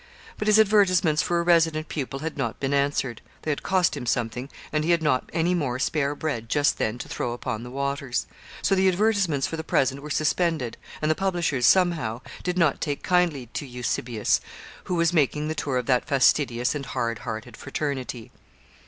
[0.39, 4.07] But his advertisements for a resident pupil had not been answered; they had cost him
[4.07, 7.69] something, and he had not any more spare bread just then to throw upon the
[7.69, 8.25] waters.
[8.63, 13.03] So the advertisements for the present were suspended; and the publishers, somehow, did not take
[13.03, 14.41] kindly to Eusebius,
[14.85, 18.31] who was making the tour of that fastidious and hard hearted fraternity.